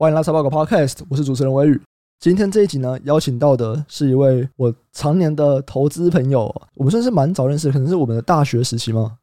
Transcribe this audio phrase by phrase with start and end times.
[0.00, 1.80] 欢迎来财报狗 Podcast，我是主持人威宇。
[2.20, 6.42] 今天这一集呢，邀请到的是一位我常年的投资朋友，
[6.76, 9.18] 我们算是蛮早认识，可能是我们的大学时期吗？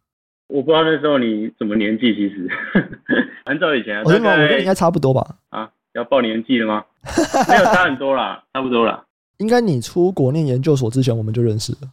[0.49, 2.45] 我不知道那时候你什么年纪，其实
[3.47, 4.01] 很早以前啊。
[4.03, 5.37] 我跟你应该差不多吧？
[5.47, 6.83] 啊，要报年纪了吗？
[7.47, 9.01] 没有差很多啦， 差不多啦。
[9.37, 11.89] 应该你出国念研究所之前，我们就认识了。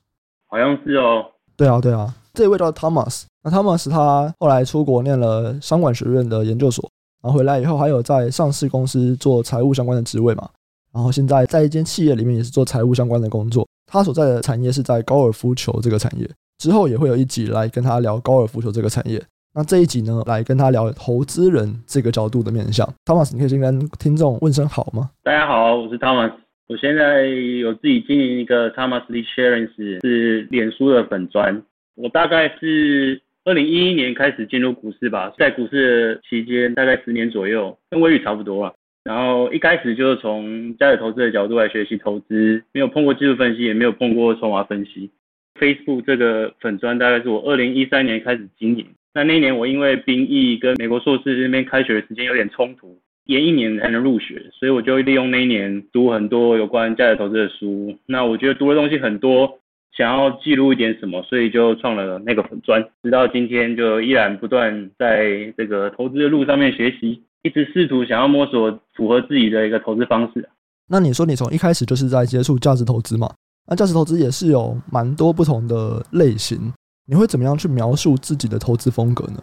[0.48, 1.24] 好像是哦。
[1.56, 2.12] 对啊，对啊。
[2.34, 6.90] 这位叫 Thomas，那 Thomas 他后来出国念了商管学院的研究所。
[7.22, 10.48] 然后回来以后，还有在上市公司做财务相关的职位嘛。
[10.92, 13.64] 然后现在在一间企业里面也是做财务相关的工作。
[13.86, 16.28] 他所在的产业是在高尔夫球这个产业。
[16.58, 19.22] 之后也会有一集来跟他聊高尔夫球这个产业。
[19.54, 22.84] 那这一集呢，来跟他聊投资人这个角度的面向。
[23.04, 25.10] Thomas，你可以先跟听众问声好吗？
[25.22, 26.32] 大家好，我是 Thomas。
[26.66, 31.62] 我现在有自己经营一个 Thomas Lee Sharing 是脸书的粉专。
[31.94, 33.22] 我大概是。
[33.44, 38.72] 二零一一年开始进入股市吧，在股市的期间大概十年左右，跟微雨差不多啊。
[39.02, 45.10] 然后一开始就是从价值投资的角度来学习投资，没有碰过技术分析，也没有碰过筹码分析。
[45.58, 48.86] Facebook 这个粉专大概是我二零一三年开始经营。
[49.12, 52.96] 那那一年我因为兵役跟美国硕士那边开学的时间有点冲突，
[53.26, 57.98] 延一年才能入学，所以我就利用那一年读很多有关价值投资的书。
[58.06, 59.58] 那我觉得读的东西很多。
[59.94, 70.48] 想要记录一点什么，所以就创了那个粉砖，直到今天就依然不断在这个投资的路上面学习，一直试图想要摸索符合自己的一个投资方式。
[70.88, 73.28] 那你说你从一开始就是在接触价值投资嘛？
[73.68, 76.72] 那价值投资也是有蛮多不同的类型，
[77.06, 79.42] 你会怎么样去描述自己的投资风格呢？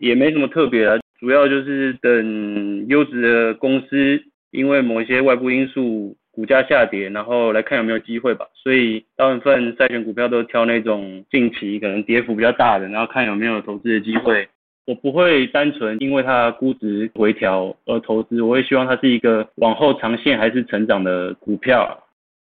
[0.00, 6.16] 也没什么特别啊，主要就是等优质的公司因为某一些外部因素。
[6.32, 8.46] 股价下跌，然后来看有没有机会吧。
[8.54, 14.48] 所以大部分筛选股票都挑那种近期可能跌幅比较大的，然后看有没有投资的机会。
[14.86, 22.02] 我不会单纯因为它估值回调而投资，我会希望它是一个往后长线还是成长的股票。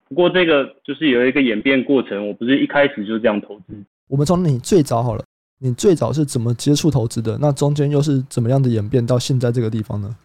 [0.08, 3.74] 不过这个就是有一个演变过程，我不是一开始就这样投资。
[4.08, 5.24] 我们从你最早好了，
[5.60, 7.38] 你最早是怎么接触投资的？
[7.42, 10.16] 那中间又是怎么样的演变到现在这个地方呢？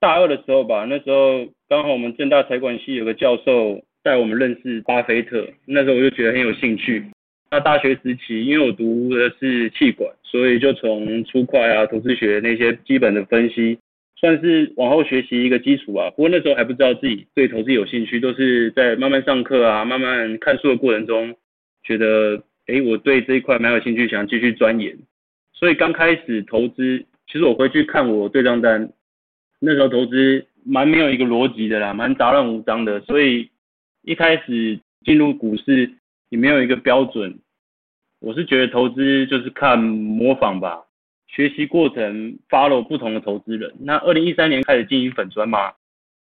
[0.00, 7.04] 大二的时候吧，那时候刚好我们政大财管系有个教授带我们认识巴菲特，那时候我就觉得很有兴趣。
[7.50, 13.78] 那大学时期，因为我读的是气管，所以就从初会啊、投资学那些基本的分析，
[14.16, 16.10] 算是往后学习一个基础啊。
[16.10, 21.34] 不过那时候还不知道自己对投资有兴趣，都是在慢慢上课啊、慢慢看书的过程中，
[21.82, 24.96] 觉得诶，我对这一块蛮有兴趣，想继续钻研。
[25.54, 28.88] 所以刚开始投资，其实我回去看我对账单。
[29.60, 33.50] 那时候投资蛮没有一个逻辑的啦，蛮杂乱无章的，所以
[34.02, 35.90] 一开始进入股市
[36.28, 37.38] 也没有一个标准。
[38.20, 40.82] 我是觉得投资就是看模仿吧，
[41.28, 43.72] 学习过程 follow 不同的投资人。
[43.80, 45.72] 那二零一三年开始经营粉砖嘛，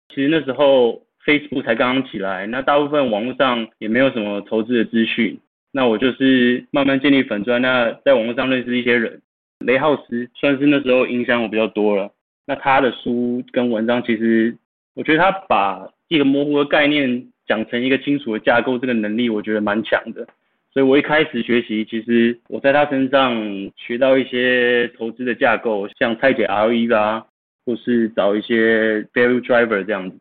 [0.09, 5.39] 其实那时候 Facebook 才刚刚起来，那大部分网络上也没有什么投资的资讯。
[5.71, 9.21] 那我就是慢慢建立粉砖，那在网络上认识一些人，
[9.59, 12.11] 雷浩斯算是那时候影响我比较多了。
[12.47, 14.55] 那他的书跟文章，其实
[14.93, 20.27] 我觉得他把一个模糊的概念讲成一个清楚的架构，这个能力我觉得蛮强的。
[20.71, 23.33] 所以我一开始学习，其实我在他身上
[23.77, 27.25] 学到一些投资的架构，像拆解 ROE 啦，
[27.65, 30.17] 或是找一些 value driver 这样子。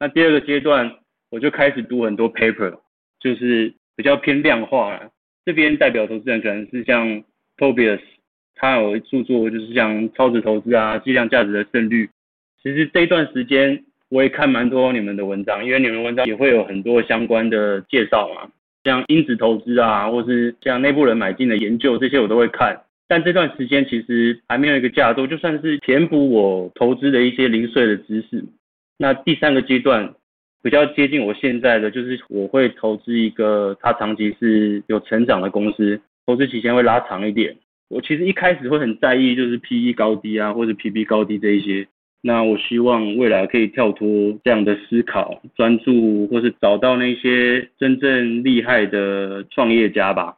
[0.00, 0.90] 那第二个阶段，
[1.30, 2.78] 我就开始读很多 paper，
[3.20, 5.10] 就是比较偏量化了。
[5.44, 7.22] 这边代表投资人可能是像
[7.58, 8.00] Tobias。
[8.54, 12.08] 他有著作，就是像超值投资啊、计量价值的胜率。
[12.62, 18.48] 其实这一段时间我也看蛮多你们的文章，因为你们文章也会有很多相关的介绍嘛，
[18.84, 22.80] 像因子投资啊，或是像内部人买进的研究，这些我都会看。
[23.08, 28.44] 但这段时间其实还没有一个架构，就算是填补我投资的一些零碎的知识。
[28.96, 30.14] 那第三个阶段
[30.62, 37.56] 比较接近我现在的，就是我会投资一个它长期是有成长的公司，投资期间会拉长一点。
[37.92, 41.86] 我其实一开始会很在意，就是 PE 高低啊，或者 PB 高低这一些。
[42.22, 44.08] 那我希望未来可以跳脱
[44.42, 50.36] 这样的思考，专注或是找到那些真正厉害的创业家吧，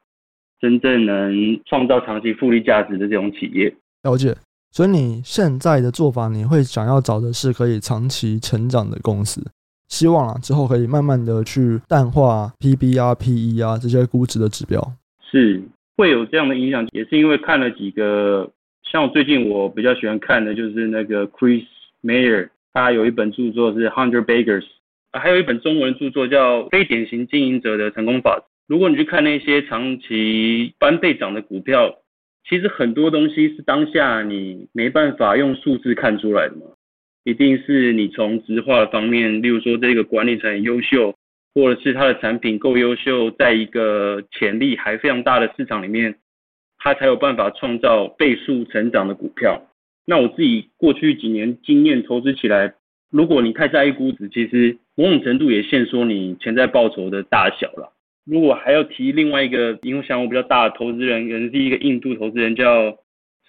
[0.60, 3.72] 真正能创造长期复利价值的这种企业。
[4.02, 4.34] 了解。
[4.72, 9.40] 所以你现在的做法，你会想要找的是可以长期成长的公司，
[9.86, 14.82] 希望啊之后可以慢慢的去淡化 PB 啊、PE 啊这些估值的指标。
[15.30, 15.62] 是。
[15.96, 18.50] 会有这样的影响，也是因为看了几个，
[18.82, 21.64] 像我最近我比较喜欢看的就是那个 Chris
[22.02, 24.64] Mayer，他有一本著作是 Hundred Baggers，
[25.12, 28.38] 还有一本中文著作叫《非典型经营者的成功法》。
[28.66, 31.94] 如果你去看那些长期翻倍涨的股票，
[32.48, 36.62] 其实很多东西是当下你没办法用数字看出来的嘛。
[37.24, 41.14] 一定是你从质化方面，例如说这个管理层优秀，
[41.54, 46.16] 或者是它的产品够优秀，在一个潜力还非常大的市场里面，
[46.78, 49.62] 它才有办法创造倍数成长的股票。
[50.04, 52.74] 那我自己过去几年经验投资起来，
[53.10, 57.92] 如果你太在意估值，其实某种程度也限缩你潜在报酬的大小了。
[58.26, 62.98] 如果还要提另外一个影响我比较大的投资人，可能是一个印度投资人叫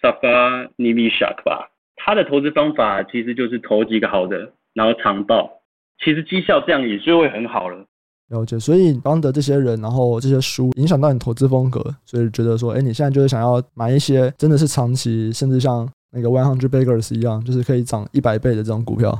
[0.02, 1.72] Safa Nivishak 吧。
[1.96, 5.62] 他的投资方法其实就是投几个好的，然后长报，
[5.98, 7.86] 其实绩效这样也就会很好了。
[8.30, 19.16] 了解，所以帮的这些人，然后这些书影响到你投资风格，所以觉得说，哎，你现在就是想要买一些真的是长期，甚至像那个 One Hundred Baggers 一样，就是可以涨一百倍的这种股票。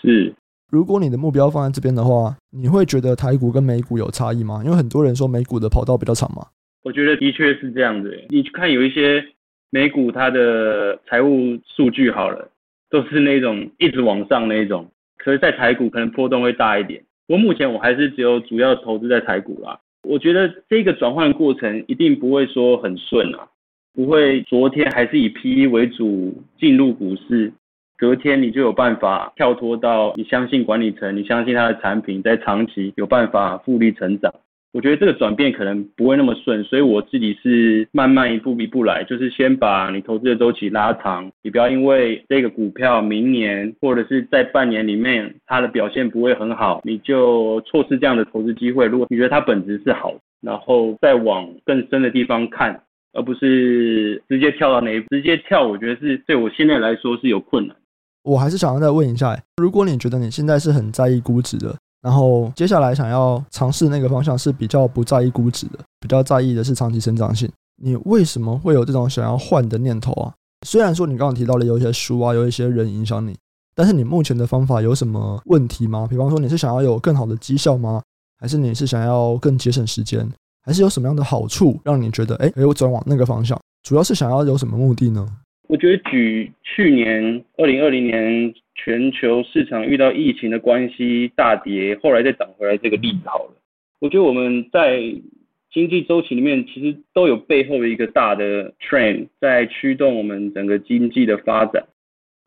[0.00, 0.32] 是，
[0.70, 4.62] 如果你的目标放在这边的话，你会觉得台股跟美股有差异吗？
[4.64, 6.46] 因为很多人说美股的跑道比较长嘛。
[6.84, 8.16] 我觉得的确是这样子。
[8.28, 9.24] 你去看有一些
[9.70, 12.48] 美股它的财务数据好了，
[12.88, 17.02] 都是那种一直往上那种，可是，在台股可能波动会大一点。
[17.26, 19.78] 我目前我还是只有主要投资在台股啦。
[20.02, 23.48] 我觉得这个转换过程一定不会说很顺啊，
[23.94, 27.50] 不会昨天还是以 PE 为主进入股市，
[27.96, 34.30] 隔天你就有办法跳脱到你相信管理层，你相信他的产品在长期有办法复利成长。
[34.74, 48.86] 我觉得这个转变可能不会那么顺，所以我自己是慢慢一步一步来，就是先把你投资的周期拉长，你不要因为这个股票明年或者是在半年里面它的表现不会很好，你就错失这样的投资机会。
[48.86, 52.82] 如果你觉得它本质是好，然后再往更深的地方看，
[53.12, 57.76] 而不是直接跳到哪一步，直接跳，我觉得是对我现在来说是有困难。
[58.24, 61.76] 我还是想要再问一下，如果你觉得你现在是很在意估值的。
[62.04, 67.50] 然后接下来想要尝试那个方向是比较不在意估值的，比较在意的是长期成长性。
[67.82, 70.34] 你为什么会有这种想要换的念头啊？
[70.66, 73.34] 虽然说你刚刚提到了有一些书啊，有一些人影响你，
[73.74, 76.06] 但是你目前的方法有什么问题吗？
[76.08, 78.02] 比方说你是想要有更好的绩效吗？
[78.38, 80.30] 还是你是想要更节省时间？
[80.62, 83.58] 还是有什么样的好处让你觉得哎，可以转往那个方向？
[83.82, 85.26] 主要是想要有什么目的呢？
[85.74, 88.54] 我觉得举去年二零二零年。
[88.76, 93.52] 全球市场遇到疫情的关系大跌，后来再涨回来这个例子好了。
[94.00, 95.00] 我觉得我们在
[95.72, 101.84] 经济周期里面，其实都有背后一个大的 trend 在驱动我们整个经济的发展。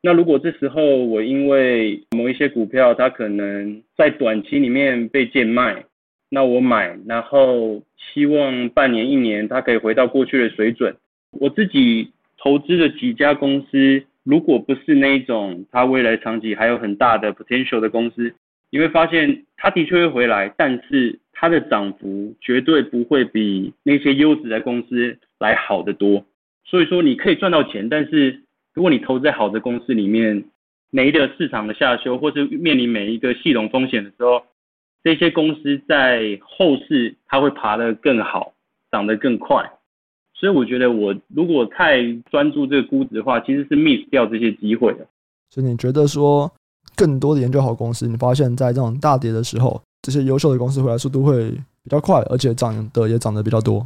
[0.03, 5.85] 那如果这时候我因为某一些股票它可能在短期里面被贱卖，
[6.29, 10.93] 那我买，然后希望半年一年它可以回到过去的水准。
[11.39, 14.03] 我自己投资的几家公司。
[14.23, 18.33] 如果不是那一种，它未来长期还有很大的 potential 的公司，
[18.69, 26.25] 你会发现它的确会回来，但是它的涨幅绝对不会比那些优质的公司来好得多。
[26.65, 28.41] 所以说你可以赚到钱，但是
[28.73, 30.43] 如果你投资在好的公司里面，
[30.89, 34.43] 每一个市场的下修，或是面临每一个系统风险的时候，
[35.05, 38.51] 这些公司在后市它会爬得更好，
[38.91, 39.71] 涨得更快。
[40.39, 44.99] 所以我觉得，我如果太专注这个估值的话，其实是 miss 掉这些机会的。
[45.49, 46.51] 所以你觉得说，
[46.95, 51.49] 更多的研究好公司，你发现在这种大跌的时候，这些优秀的公司回来速度会
[51.83, 53.83] 比较快，而且涨的也涨得比较多。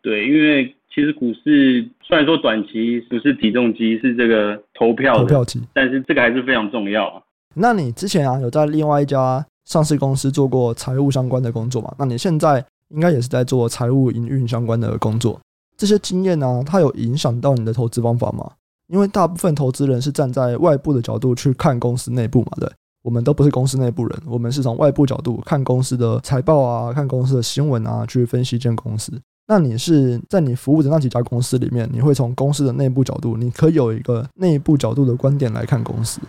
[0.00, 7.22] 对，因为其实股市虽然说短期不是体重机，是这个投票投票机，但是这个还是非常重要啊。
[7.54, 11.94] 那你之前啊有在另外一家上市公司做过财务相关的工作嘛？
[11.98, 15.38] 那你现在应该也是在做财务营运相关的工作。
[15.80, 18.46] 这些经验呢、它有影响到你的投资方法吗？
[18.88, 22.70] 因为大部分投资人是站在外部的角度去看公司内部嘛，对，
[23.02, 29.10] 我们都不是公司内部人，我们是从外部角度看公司的财报啊，看公司的新闻啊，去分析一间公司。
[29.48, 36.20] 那你是在你服务的那几家公司里面，你会从公司的内部角度，你可以有一个内部角度的观点来看公司。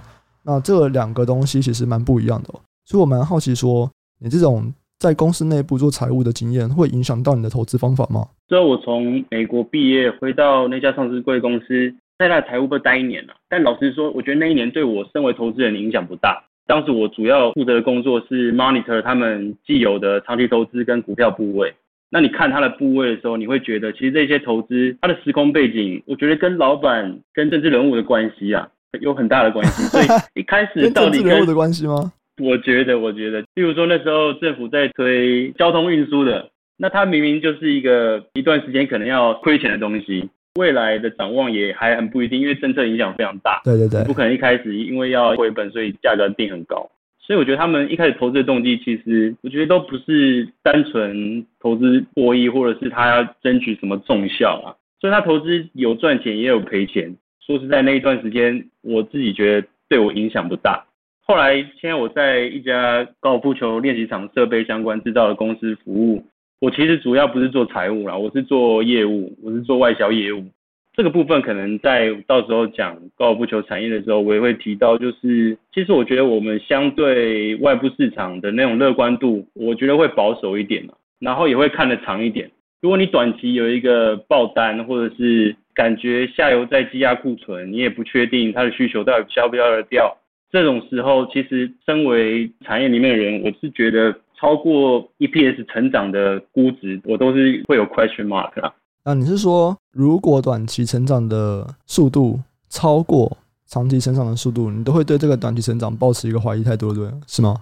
[0.44, 2.54] 那这两个东西其实蛮不一样的、
[2.86, 4.74] 所以我蛮好奇说，你这种。
[5.02, 8.24] 在公司内部做财务的经验会影响到你的投资方法吗？
[8.52, 13.34] 之后我从美国毕业，回到那家上市贵公司，在那财务部待一年了。
[13.48, 16.44] 但老实说，我觉得那一年对我身为投资人影响不大。
[16.68, 21.74] 当时我主要负责的工作是 monitor 他们既有的长期投资跟股票部位。
[22.10, 28.68] 那你看他的部位的时候，你会觉得其实这些投资它的时空背景，我觉得跟老板跟政治人物的关系啊
[29.00, 29.84] 有很大的关系。
[29.84, 30.06] 所以
[30.38, 32.12] 一开始到底跟政治人物的关系吗？
[32.44, 36.50] 我觉得，我觉得，例如说那时候政府在推交通运输的，
[36.82, 43.62] 那它明明就是一个一段时间可能要亏钱的东西，未来的展望也还很不一定，因为政策影响非常大。
[43.64, 46.90] 对对对，不可能一开始因为要回本，所以价格定很高。
[47.20, 54.74] 所以我觉得他们一开始投资的动机，其实我觉得都不是单纯投资博弈，或者是他要争取什么重效啊。
[55.00, 57.16] 所以他投资有赚钱也有赔钱。
[57.46, 59.68] 说实在，那一段时间我自己觉得。
[59.92, 60.86] 对我影响不大。
[61.20, 66.26] 后来现在我在一家高尔夫球练习场设备相关制造的公司服务，
[66.62, 70.46] 我其实主要不是做财务啦，我是做业务，我是做外销业务。
[70.94, 80.88] 这个部分可能在到时候讲高尔夫球产业的时候，我也会提到，就是其实我觉得我们相对外部市场的那种乐观度，我觉得会保守一点，
[81.18, 82.52] 然后也会看得长一点。
[82.80, 90.16] 如果你短期有一个爆单，或者是感觉下游在积压库存，你也不确定它的需求到底消不消得掉，
[90.52, 98.74] 这种时候，其实身为产业里面的人，我是觉得超过 EPS 成长的估值，我都是会有 question mark 啦。
[99.06, 107.56] 那你是说，如果短期成长的速度超过长期成长的速度，你都会对这个短期成长保持一个怀疑态度，对，是吗？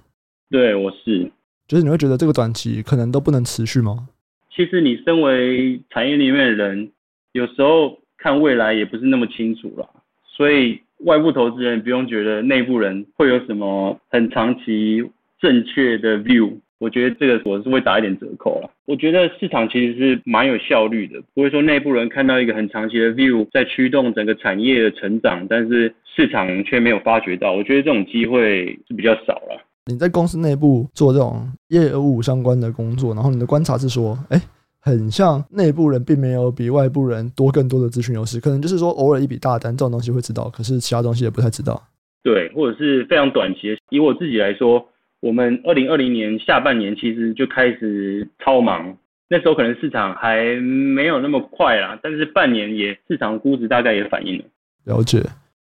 [0.50, 1.29] 对，我是。
[1.67, 4.07] 就是你会觉得这个短期可能都不能持续吗？
[4.55, 6.89] 其实你身为产业里面的人，
[7.33, 9.86] 有时候看未来也不是那么清楚了，
[10.24, 15.03] 所以外部投资人不用觉得内部人会有什么很长期
[15.41, 16.57] 正确的 view。
[16.79, 18.69] 我觉得这个我是会打一点折扣了。
[18.86, 27.51] 我觉得市场其实是蛮有效率的，不会说内部人看到一个很长期的 view 在驱动整个产业的成长，但是市场却没有发觉到。
[27.51, 29.62] 我觉得这种机会是比较少了。
[29.88, 34.41] 你在公司内部做这种业务相关的工作，然后你的观察是说，哎，
[34.79, 41.81] 很像内部人并没有比外部人多更多的资讯优势，可能就是说偶尔一笔大单这种东西会知道，可是其他东西也不太知道。
[42.24, 43.77] 对，或者是非常短期的。
[43.89, 44.88] 以我自己来说。
[45.21, 48.97] 我们二零二零年下半年其实就开始超忙，
[49.29, 54.45] 那时候可能市场还没有那么快啦，但是半年也市场估值大概也反映了。
[54.85, 55.21] 了解。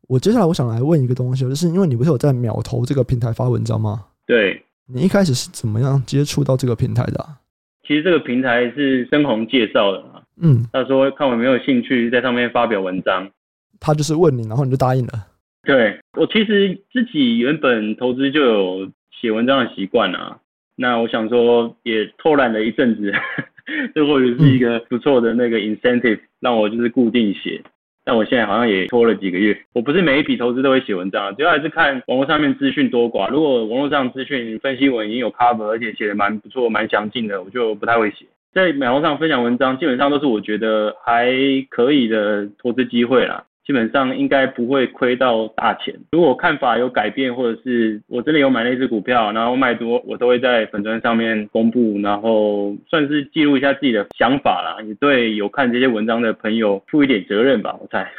[0.09, 4.05] 我接下来我想来问一个东西，就是因为你不是有在秒投这个平台发文章吗？
[4.27, 4.63] 对。
[4.87, 7.37] 你一开始是怎么样接触到这个平台的啊？
[7.87, 10.23] 其实这个平台是深红介绍的嘛。
[10.41, 10.67] 嗯。
[10.73, 13.31] 他说看我没有兴趣在上面发表文章，
[13.79, 15.13] 他就是问你，然后你就答应了。
[15.63, 18.91] 对，我其实自己原本投资就有。
[19.23, 20.37] 写文章的习惯啊，
[20.75, 23.13] 那我想说也偷懒了一阵子，
[23.95, 27.63] 这或许是一个不错的那个 incentive，让我就是固定写。
[28.05, 33.31] 但我现在好像也拖了几个月，我不是每一笔投资都会写文章，主要还是看网络上面资讯多寡。
[33.31, 38.27] 如果网络上资讯分析文已经有 cover，而且写的蛮不错、蛮详尽的，我就不太会写。
[38.53, 41.33] 在网络上分享文章，基本上都是我觉得还
[41.71, 43.45] 可以的投资机会啦。
[43.67, 45.95] 基本上应该不会亏到大钱。
[46.11, 58.11] 如果看法有改变，或者是我真的有买那只股票，然后卖多，我都会在粉砖上面公布，然后算是记录一下自己的想法啦，也对有看这些文章的朋友负一点责任吧，我猜。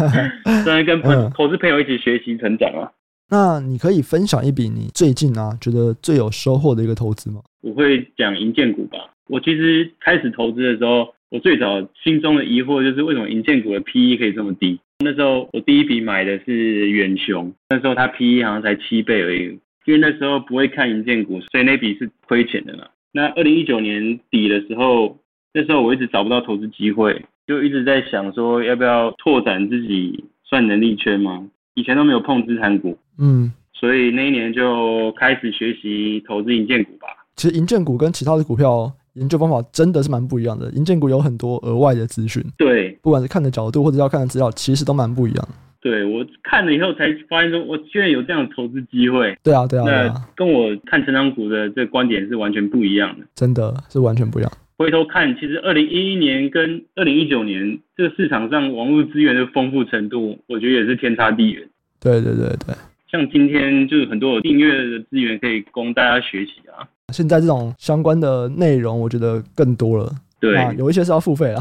[0.64, 2.90] 虽然跟朋投资朋友一起学习成长啊。
[3.28, 7.40] 那你可以分享一笔你最近啊觉得最有收获的一个投资吗？
[7.60, 8.98] 我会讲银建股吧。
[9.28, 14.78] 我其实开始投资的时候，我最早心中的疑惑就是为什么银建股的 PE 可以这么低？
[14.98, 22.84] 那时候我第一笔买的是远雄，那时候它 PE 好像才七倍而已，因为那时候不会看银建股，所以那笔是亏钱的嘛。
[23.12, 25.18] 那二零一九年底的时候，
[25.52, 31.46] 那时候我一直找不到投资机会，就一直在想说要不要拓展自己算能力圈嘛。
[31.74, 37.06] 以前都没有碰资产股，嗯，所以那一年就开始学习投资银建股吧。
[37.36, 38.90] 其实银建股跟其他的股票。
[39.16, 45.48] 研究方法真的是蛮不一样的，银建股有很多额外的资讯，对，不管是看的角度或者要看的资料，其实都蛮不一样。
[45.80, 49.36] 对，我看了以后才发现说，我居然有这样的投资机会。
[49.42, 54.50] 对啊，对啊，对啊，跟我看成长股的这个观点是完全不一样的，真的是完全不一样。
[54.78, 61.66] 回头看，其实二零一一年跟二零一九年这个市场上网络资源的丰富程度，我觉得也是天差地远。
[62.00, 62.74] 对对对对，
[63.10, 66.86] 像今天就是很多有订阅的资源可以供大家学习啊。
[67.12, 70.10] 现在这种相关的内容，我觉得更多了。
[70.40, 71.60] 对，有一些是要付费啦。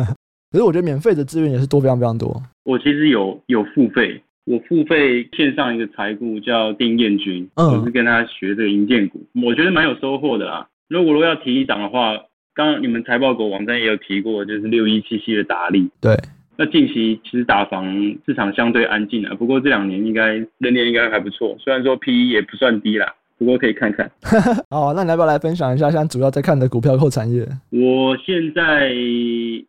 [0.52, 2.42] 可是我觉得免费的资源也是多，非常非常多。
[2.64, 10.68] 我其实有有付费，我付费线上一个财顾叫丁彦军，嗯，我是跟他学这个银建股，我觉得蛮有收获的啦。
[10.88, 12.14] 如果如果要提一档的话，
[12.54, 15.88] 刚刚你们财报狗网站也有提过，就是六一七七的达利。
[16.02, 16.14] 对，
[16.58, 17.90] 那近期其实打房
[18.26, 23.14] 市场相对安静啊，不过这两年应该人年应该还不错，虽然说 PE 也不算低啦。
[23.44, 24.10] 不过可以看看。
[24.70, 27.46] 哦，那你要不要来分享一下现在主要在看的股票或产业？
[27.70, 28.92] 我现在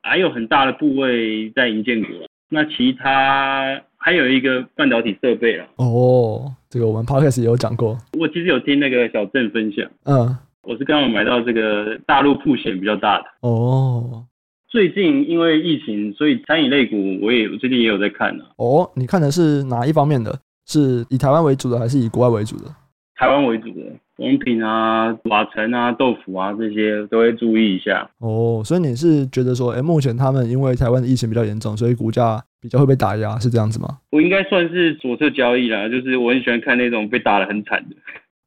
[0.02, 2.08] 还有很大的部位在银建股，
[2.50, 5.66] 那其他还有一个半导体设备了。
[5.78, 7.98] 哦，这个我们 podcast 也有讲过。
[8.18, 9.90] 我其实有听那个小郑分享。
[10.06, 13.26] 嗯，我是刚好买到这个大陆铺险比较大的。
[13.42, 14.24] 哦，
[14.70, 18.44] 最近因为疫情，所以餐饮类股我也我最近也有在看呢。
[18.58, 20.38] 哦，你看的是哪一方面的？
[20.66, 22.74] 是以台湾为主的，还是以国外为主的？
[23.24, 23.80] 台湾为主的
[24.18, 28.06] 王品啊、瓦城啊、豆腐啊这些都会注意一下。
[28.18, 33.88] 哦，所以你是觉得说，哎、欸，目前他们因为台湾的疫情比较严重，所以股价比较会被打压，是这样子吗？
[34.10, 37.96] 我应该算是左侧交易啦，就是我很喜欢看那种被打得很惨的。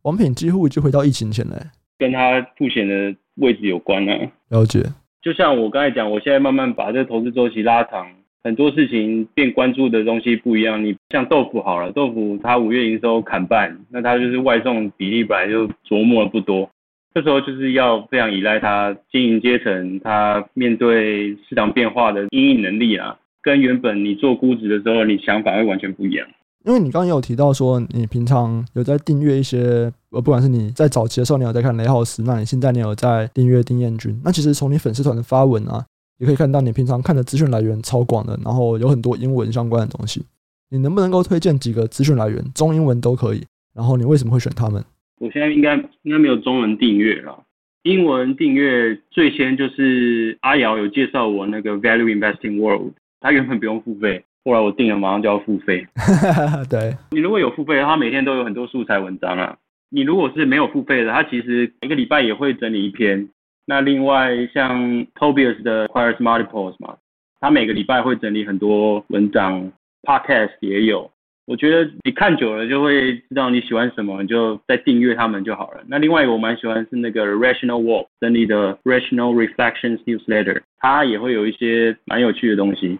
[0.02, 1.56] 王品几乎就回到疫情前了，
[1.98, 4.12] 跟他凸显的位置有关啊。
[4.50, 4.82] 了解。
[5.22, 8.06] 就像我刚才讲，我现在慢慢把这个投资周期拉长。
[8.46, 16.70] 很多事情变关注的东西不一样，你像豆腐好了，豆腐它五月营收砍半，那它就是外送比例本来就琢磨的不多，
[17.12, 26.24] 这时候就是要非常依赖它经营阶层，它面对市场变化的因应能力啊，跟原本你做估值的时候，你想法会完全不一样。
[26.64, 35.84] 因为你刚刚有提到说，你平常有在订阅一些，呃，不管是你在早期的时候，你有在看雷浩斯，那你现在你有在订阅丁彦军，那其实从你粉丝团的发文啊。
[36.18, 40.24] 也可以看到你平常看的资讯来源超广的，然后有很多英文相关的东西。
[40.70, 43.44] 你能不能够推荐几个资讯来源，中英文都可以？
[43.74, 44.82] 然后你为什么会选他们？
[45.20, 47.44] 我现在应该应该没有中文订阅了，
[47.84, 55.86] 英文订阅最先就是阿瑶有介绍我那个 Value Investing World，他原本不用付费，后来我订了马上就要付费。
[56.68, 59.56] 对，你如果有付费，他每天都有很多素材文章啊。
[59.88, 63.28] 你如果是没有付费的，他其实一个礼拜也会整理一篇。
[63.66, 66.96] 那另外像 Tobias 的 q u i r e s Multiples 嘛，
[67.40, 71.10] 他每个礼拜会整理很多文章，Podcast 也有。
[71.46, 75.80] 我觉得你看久了就会知道你喜欢什么，你就再订阅他们就好了。
[75.86, 82.98] 那另外一个我蛮喜欢是那个 Rational Walk 整理的 Rational Reflections Newsletter，它也会有一些蛮有趣的东西。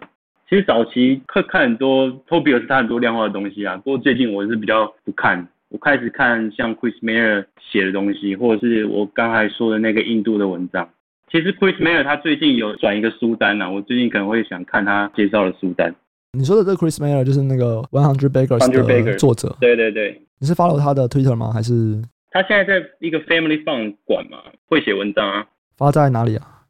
[0.49, 5.45] 其实早期看看很多 Tobias 他很多量化的东西啊，不过最近我是比较不看。
[5.69, 10.87] 我开始看像 Chris Mayer 写的东西，或者是我刚才说的那个印度的文章。
[11.29, 15.93] 其实 Chris Mayer 他最近有转一个书单啊，我最近可能会想看他介绍的书单。
[16.33, 19.57] 你说的这个 Chris Mayer 就是那个 One Hundred Bakers 的作者。
[19.59, 20.21] 对对对。
[20.39, 21.51] 你是 follow 他的 Twitter 吗？
[21.51, 22.01] 还是？
[22.31, 25.45] 他现在在一个 Family Fund 馆嘛，会写文章啊。
[25.75, 26.63] 发在哪里啊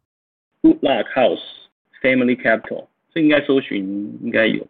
[0.63, 1.39] ？Woodluck House
[2.01, 4.65] Family Capital，这应该搜寻应该有。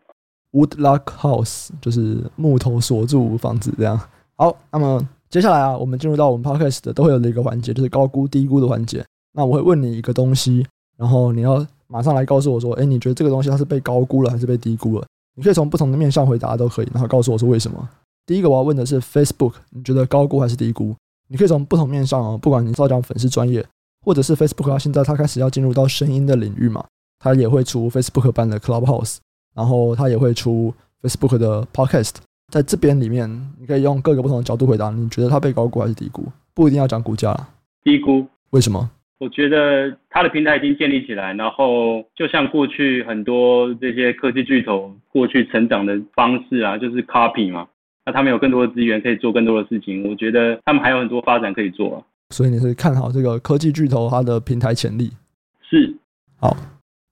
[0.51, 3.99] Woodluck House 就是木头锁住房子这样。
[4.37, 9.03] 好，那么接下来啊，我们进入到我们 podcast 的都会有的一个环节，就是高估低估的环节。
[9.33, 15.05] 那我会问你一个东西，然后你要马上来告诉我说，哎，你觉得这个东西它是被高估了还是被低估了？
[15.35, 17.89] 你可以从不同的面向回答都可以，然后告诉我是为什么。
[18.25, 20.95] 第一个我要问的是 Facebook，你觉得高估还是低估？
[21.29, 23.65] 你可以从不同面向哦，不管你是讲粉丝专业，
[24.05, 26.85] 或者是 Facebook 它现在它开始要进入到声音的领域嘛，
[27.19, 29.17] 它也会出 Facebook 版的 Clubhouse，
[29.55, 32.15] 然后它也会出 Facebook 的 Podcast。
[32.51, 33.29] 在这边里面，
[33.59, 34.89] 你可以用各个不同的角度回答。
[34.89, 36.23] 你觉得它被高估还是低估？
[36.53, 37.49] 不一定要讲股价啦。
[37.83, 38.25] 低估。
[38.51, 38.89] 为什么？
[39.19, 47.67] 我觉得它的平台已经建立起来，然后就像过去很多这些科技巨头过去成长的方式啊，就是 copy 嘛。
[48.05, 52.05] 那他们有更多的资源可以做更多的事情，我觉得他们还有很多发展可以做。
[52.29, 55.11] 所以你是看好这个科技巨头它的平台潜力？
[55.69, 55.93] 是。
[56.37, 56.55] 好，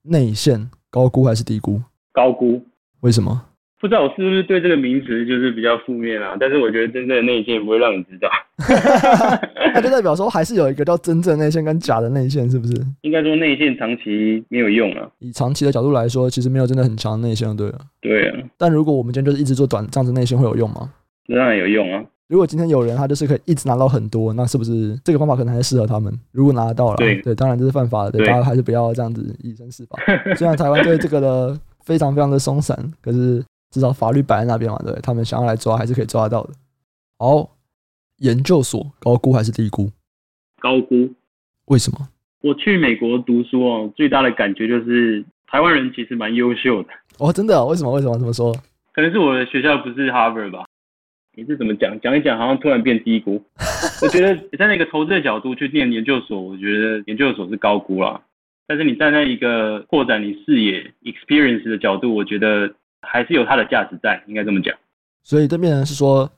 [0.02, 1.82] 内线高估还是低估？
[2.12, 2.62] 高估。
[3.00, 3.44] 为什么？
[3.86, 6.36] 不知道我是不是对这个名词就是比较负面啊？
[6.40, 8.28] 但是我觉得真正的内线不会让你知道，
[9.72, 12.74] 那就代表说还是有一个叫真正内线跟假的内线，是不是？
[13.02, 15.08] 应该说内线长期没有用啊。
[15.20, 17.78] 以长期的角度来说，其实没有真的很强的内线，对了。
[18.00, 18.36] 对啊。
[18.58, 20.90] 但如果我们今天就是一直做短这样子内线会有用吗？
[21.28, 22.02] 当然有用啊。
[22.26, 26.12] 如果今天有人他就是可以一直拿到很多，那是不是这个方法可能还是适合他们？
[26.32, 29.96] 如果拿得到了，对对，当然这是犯法的，大家还是不要这样子以身试法。
[30.34, 33.44] 虽然台湾对这个的非常非常的松散，可是。
[33.70, 36.54] 至少法律摆在那边嘛，对，他们想要来抓还是可以抓得到的。
[37.18, 37.50] 好，
[38.18, 39.90] 研究所高估还是低估？
[40.60, 41.10] 高估。
[41.66, 42.08] 为什么？
[42.42, 46.88] 我去美国读书哦，最大的感觉就是台湾人其实蛮优秀的。
[47.18, 47.64] 哦，真的？
[47.64, 47.90] 为什么？
[47.92, 48.54] 为什么这么说？
[48.92, 50.64] 可能是我的学校不是 Harvard 吧？
[51.34, 51.98] 你是怎么讲？
[52.00, 53.42] 讲一讲，好像突然变低估。
[54.02, 58.22] 我觉得在那个投资的角度去念研究所，我觉得研究所是高估啦。
[58.66, 62.72] 但是你站在一个扩展你视野 experience 的角度，我觉得。
[63.06, 64.74] 还是有它的价值在，应该这么讲。
[65.22, 66.30] 所以这边是说，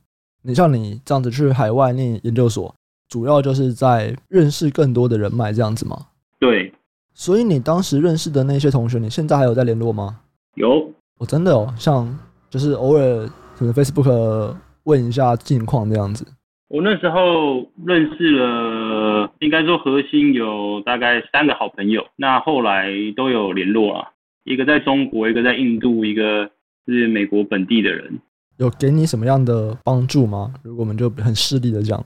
[0.42, 2.74] 你像你这样子去海外念研究所，
[3.08, 5.96] 主要就是在认识更多的人脉这样子吗？
[6.38, 6.72] 对。
[7.14, 10.20] 所以你当时认识的那些同学，你现在还有在联络吗？
[10.54, 10.90] 有。
[11.18, 12.16] 我真的哦，像
[12.48, 16.24] 就是偶尔可能 Facebook 问一下近况这样子。
[16.68, 24.12] 我那时候认识了，应该说核心有大概三个好朋友，那后来都有联络了。
[24.44, 26.50] 一个在中国，一个在印度，一个
[26.88, 28.18] 是美国本地的人，
[28.56, 30.54] 有给你什么样的帮助吗？
[30.64, 32.02] 如果我们就很势利的讲，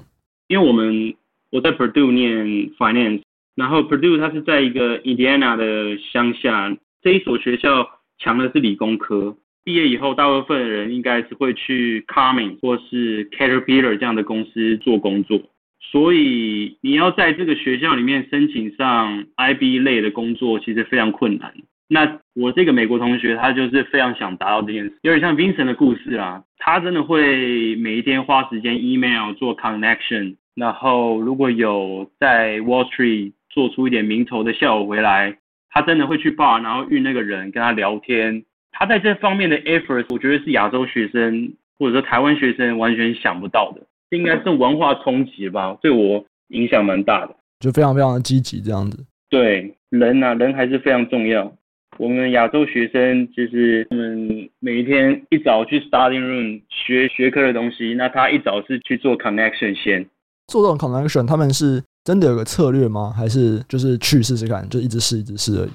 [0.49, 1.15] 因为我们
[1.51, 2.45] 我在 Purdue 念
[2.77, 3.23] Finance，
[3.55, 15.41] 然后 Purdue 它是在一个 Indiana 的乡下，这一所学校强的是理工科，毕业以后，大部分的人应该是会去 Cummins 或是 Caterpillar 这样的公司做工作。
[15.81, 21.55] 所以你要在这个学校里面申请上 IB 类的工作，其实非常困难。
[21.93, 35.37] 那我这个美国同学，他就是非常想达到这件事，有点像 Vincent 的故事啊，他真的会每一天花时间 email 做 connection，然后如果有在 Wall Street 做出一点名头的效果回来，
[35.69, 38.43] 他真的会去 bar，然后遇那个人跟他聊天。
[38.71, 49.05] 他在这方面的 effort，我觉得是亚洲学生或者说台湾学生完全想不到的，这应该是文化冲击吧，对我影响蛮大的，就非常非常的积极这样子。
[49.29, 51.53] 对，人啊，人还是非常重要。
[51.99, 60.05] 我们亚洲学生就是他们每一天一早去 study room 学学科的东西，那他一早是去做 connection 先。
[60.49, 63.13] 做这种 connection，他们是真的有个策略吗？
[63.17, 65.71] 还是就是去试试看，就一直试一直试而已？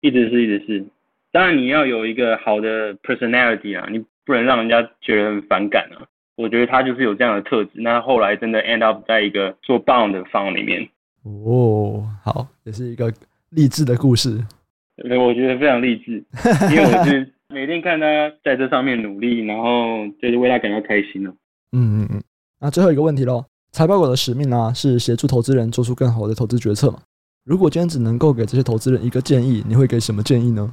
[0.00, 0.84] 一直试一直试。
[1.30, 6.02] 当然你要有一个好的 personality 啊，你不能让人家觉得很反感啊。
[6.36, 10.88] 我觉得他就是有这样的特质，那后来真的 end up 在一个做 bound 的 fund 里面。
[11.24, 13.12] 哦，好，也是一个
[13.50, 14.40] 励志的故事。
[15.02, 16.24] 对，我觉得非常励志，
[16.70, 18.06] 因为我是 每天看他
[18.42, 21.30] 在这上面努力，然后就是为他感到开心了。
[21.72, 22.22] 嗯嗯嗯。
[22.60, 26.98] 那最后一个问题喽，财报狗的使命呢、啊，是协助投资人做出更好的投资决策嘛？
[27.44, 30.70] 如果今天只能够给这些投资人一个建议，你会给什么建议呢？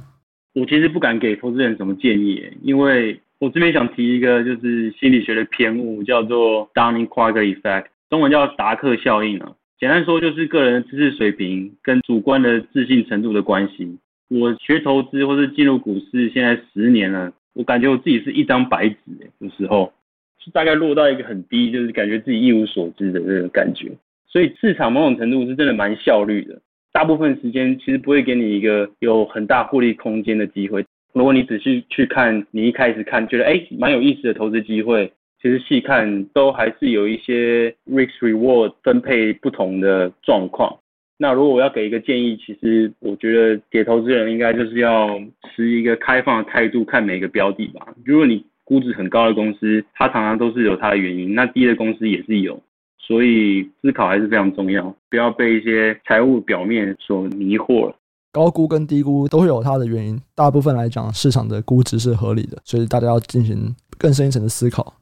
[0.54, 9.52] 我其实不敢给投资人什么建议，因为我这边想提一个就是心理学的偏误，叫做 Dunning-Kruger effect，中文叫达克效应啊。
[9.78, 13.96] 简单说就是个人的知识水平跟主观的自信程度的关系。
[14.28, 18.96] 我学投资或是进入股市现在十年了，我感觉我自己是一张白纸，
[19.38, 19.92] 有时候
[20.38, 23.92] 是大概落到一个很低，就是感觉自己一无所知的这种感觉。
[24.26, 26.60] 所以市场某种程度是真的蛮效率的。
[26.92, 30.84] 大部分时间其实不会给你一个有很大获利空间的机会。
[31.12, 40.78] 如果你仔细去看，你一开始看觉得哎蛮有意思的投资机会，其实细看都还是有一些 risk reward 分配不同的状况。
[41.18, 45.18] 那如果我要给一个建议，其实我觉得给投资人应该就是要
[45.54, 47.86] 持一个开放的态度看每个标的吧。
[48.04, 52.60] 如果你估值很高的公司，它常常都是有它的原因，那低的公司也是有。
[52.98, 57.94] 所以思考还是非常重要，不要被一些财务表面所迷惑。
[58.32, 64.92] 高估跟低估都会有它的原因，大部分来讲市场的估值是合理的，所以大家要进行更深一层的思考。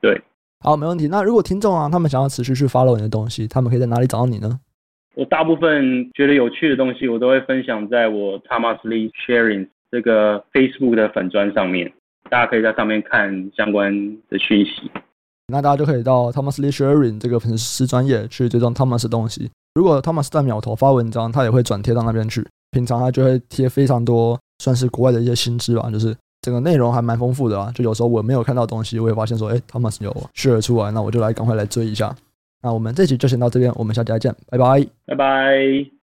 [0.00, 0.20] 对，
[0.60, 1.08] 好，没问题。
[1.08, 4.60] 那如果听众啊，他们想要持续去 follow 你的东西，他们可以在哪里找到你呢？
[5.14, 11.92] 我大部分觉得有趣的东西，我都会分享在我 Thomas Lee Sharing 这个 Facebook 的粉砖上面，
[12.28, 13.92] 大家可以在上面看相关
[14.28, 14.90] 的讯息。
[15.46, 19.50] 那大家就可以到 Thomas Lee Sharing 这个粉丝专业去追踪 Thomas 的东西。
[19.74, 22.44] 如果 Thomas 在秒头发文章，他也会转贴到那边去。
[22.72, 27.70] 平常他就会贴非常多，算是国外的一些新知吧，就是整个内容还蛮丰富的啊。
[27.72, 32.12] 就有时候我没有看到东西，我也发现说，哎，Thomas 有 share 出来，那我就来赶快来追一下。
[32.64, 35.86] 那我们这期就先到这边，我们下期再见，拜拜，拜拜。